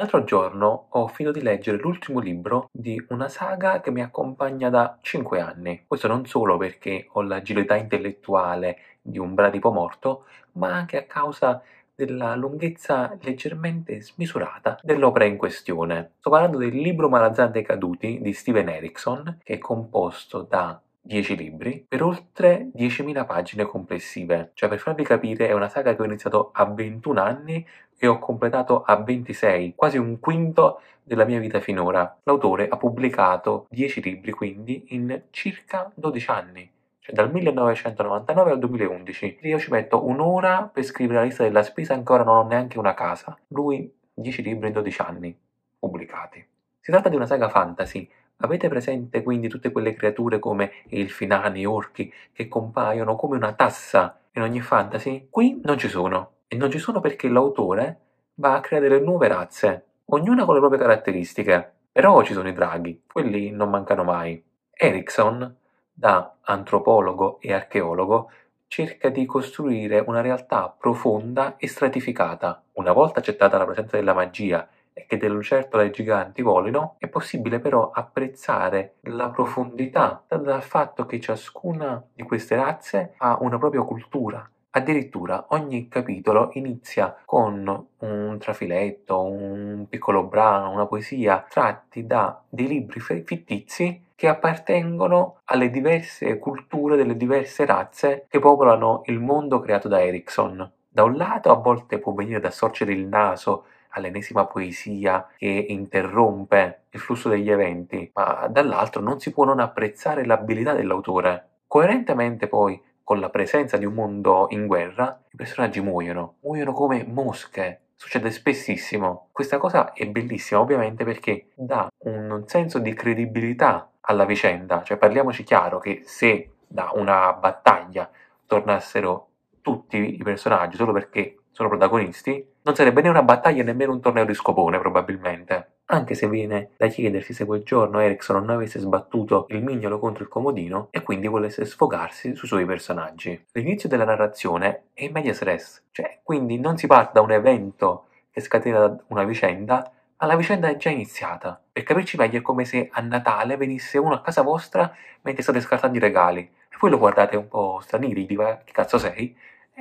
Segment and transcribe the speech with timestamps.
[0.00, 4.96] L'altro giorno ho finito di leggere l'ultimo libro di una saga che mi accompagna da
[5.00, 5.86] 5 anni.
[5.88, 11.60] Questo non solo perché ho l'agilità intellettuale di un bradipo morto, ma anche a causa
[11.92, 16.12] della lunghezza leggermente smisurata dell'opera in questione.
[16.20, 21.82] Sto parlando del libro Malazzante caduti di Steven Erickson, che è composto da 10 libri
[21.88, 24.50] per oltre 10.000 pagine complessive.
[24.52, 27.66] Cioè, per farvi capire, è una saga che ho iniziato a 21 anni
[27.96, 32.18] e ho completato a 26, quasi un quinto della mia vita finora.
[32.24, 36.70] L'autore ha pubblicato 10 libri quindi in circa 12 anni.
[36.98, 39.38] Cioè dal 1999 al 2011.
[39.40, 42.92] Io ci metto un'ora per scrivere la lista della spesa, ancora non ho neanche una
[42.92, 43.34] casa.
[43.48, 45.34] Lui 10 libri in 12 anni
[45.78, 46.46] pubblicati.
[46.80, 48.06] Si tratta di una saga fantasy
[48.40, 54.16] Avete presente quindi tutte quelle creature come il nani, orchi, che compaiono come una tassa
[54.32, 55.26] in ogni fantasy?
[55.28, 56.34] Qui non ci sono.
[56.46, 57.98] E non ci sono perché l'autore
[58.34, 61.72] va a creare delle nuove razze, ognuna con le proprie caratteristiche.
[61.90, 64.40] Però ci sono i draghi, quelli non mancano mai.
[64.70, 65.56] Erickson,
[65.92, 68.30] da antropologo e archeologo,
[68.68, 72.62] cerca di costruire una realtà profonda e stratificata.
[72.74, 74.68] Una volta accettata la presenza della magia
[74.98, 81.20] e che delle lucertole giganti volino, è possibile però apprezzare la profondità dal fatto che
[81.20, 84.48] ciascuna di queste razze ha una propria cultura.
[84.70, 92.66] Addirittura ogni capitolo inizia con un trafiletto, un piccolo brano, una poesia tratti da dei
[92.66, 99.88] libri fittizi che appartengono alle diverse culture delle diverse razze che popolano il mondo creato
[99.88, 100.70] da Erickson.
[100.88, 106.84] Da un lato a volte può venire da sorgere il naso all'ennesima poesia che interrompe
[106.90, 111.48] il flusso degli eventi, ma dall'altro non si può non apprezzare l'abilità dell'autore.
[111.66, 117.04] Coerentemente poi con la presenza di un mondo in guerra, i personaggi muoiono, muoiono come
[117.06, 117.80] mosche.
[117.94, 119.28] Succede spessissimo.
[119.32, 125.42] Questa cosa è bellissima ovviamente perché dà un senso di credibilità alla vicenda, cioè parliamoci
[125.42, 128.10] chiaro che se da una battaglia
[128.46, 129.28] tornassero
[129.62, 134.26] tutti i personaggi solo perché sono protagonisti, non sarebbe né una battaglia nemmeno un torneo
[134.26, 135.76] di scopone probabilmente.
[135.86, 140.22] Anche se viene da chiedersi se quel giorno Erickson non avesse sbattuto il mignolo contro
[140.22, 143.46] il comodino e quindi volesse sfogarsi sui suoi personaggi.
[143.52, 148.08] L'inizio della narrazione è in medias res, cioè quindi non si parte da un evento
[148.30, 151.58] che scatena una vicenda, ma la vicenda è già iniziata.
[151.72, 155.62] Per capirci meglio è come se a Natale venisse uno a casa vostra mentre state
[155.62, 159.34] scartando i regali e voi lo guardate un po' strani, diva che cazzo sei?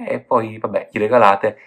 [0.05, 1.57] e poi, vabbè, gli regalate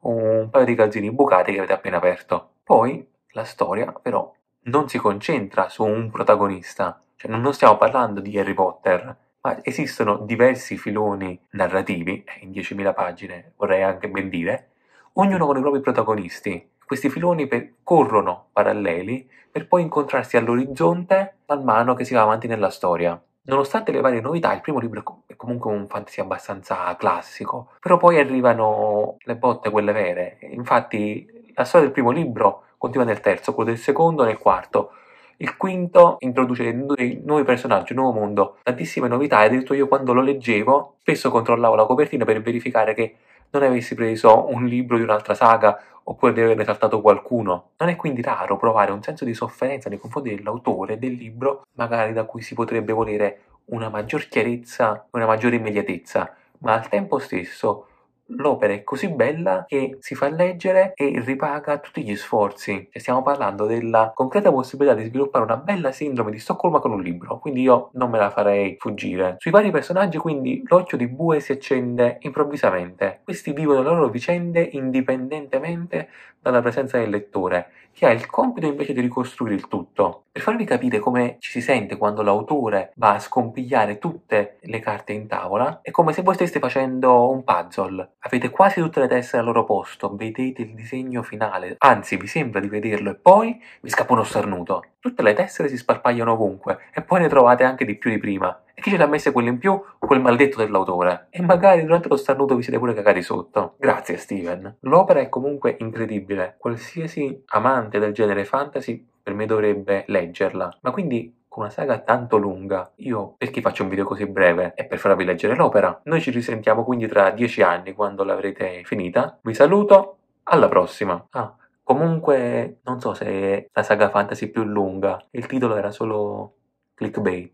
[0.00, 2.50] un paio di calzini bucati che avete appena aperto.
[2.62, 8.38] Poi la storia, però, non si concentra su un protagonista, cioè non stiamo parlando di
[8.38, 14.70] Harry Potter, ma esistono diversi filoni narrativi, eh, in 10.000 pagine vorrei anche ben dire,
[15.14, 16.68] ognuno con i propri protagonisti.
[16.84, 22.46] Questi filoni per, corrono paralleli per poi incontrarsi all'orizzonte man mano che si va avanti
[22.46, 23.20] nella storia.
[23.42, 28.18] Nonostante le varie novità, il primo libro è comunque un fantasy abbastanza classico, però poi
[28.18, 30.38] arrivano le botte, quelle vere.
[30.50, 34.92] Infatti, la storia del primo libro continua nel terzo, quello del secondo nel quarto.
[35.38, 40.12] Il quinto introduce dei nuovi personaggi, un nuovo mondo, tantissime novità e addirittura io quando
[40.12, 43.16] lo leggevo spesso controllavo la copertina per verificare che
[43.50, 47.70] non avessi preso un libro di un'altra saga oppure di averne saltato qualcuno.
[47.78, 52.12] Non è quindi raro provare un senso di sofferenza nei confronti dell'autore del libro, magari
[52.12, 57.86] da cui si potrebbe volere una maggior chiarezza, una maggiore immediatezza, ma al tempo stesso
[58.36, 62.88] l'opera è così bella che si fa leggere e ripaga tutti gli sforzi.
[62.90, 67.02] E stiamo parlando della concreta possibilità di sviluppare una bella sindrome di Stoccolma con un
[67.02, 69.36] libro, quindi io non me la farei fuggire.
[69.38, 73.20] Sui vari personaggi quindi l'occhio di bue si accende improvvisamente.
[73.24, 76.08] Questi vivono le loro vicende indipendentemente
[76.40, 80.24] dalla presenza del lettore, che ha il compito invece di ricostruire il tutto.
[80.32, 85.12] Per farvi capire come ci si sente quando l'autore va a scompigliare tutte le carte
[85.12, 88.12] in tavola, è come se voi steste facendo un puzzle.
[88.22, 92.60] Avete quasi tutte le tessere al loro posto, vedete il disegno finale, anzi vi sembra
[92.60, 94.84] di vederlo e poi vi scappa uno starnuto.
[95.00, 98.64] Tutte le tessere si sparpagliano ovunque e poi ne trovate anche di più di prima.
[98.74, 99.82] E chi ce l'ha messe quelle in più?
[99.98, 101.28] Quel maledetto dell'autore.
[101.30, 103.76] E magari durante lo starnuto vi siete pure cagati sotto.
[103.78, 104.76] Grazie Steven.
[104.80, 106.56] L'opera è comunque incredibile.
[106.58, 110.78] Qualsiasi amante del genere fantasy per me dovrebbe leggerla.
[110.82, 114.72] Ma quindi con una saga tanto lunga, io perché faccio un video così breve?
[114.74, 116.00] È per farvi leggere l'opera.
[116.04, 119.36] Noi ci risentiamo quindi tra dieci anni quando l'avrete finita.
[119.42, 121.26] Vi saluto, alla prossima.
[121.30, 121.52] Ah,
[121.82, 126.54] comunque non so se è la saga fantasy più lunga, il titolo era solo
[126.94, 127.52] clickbait.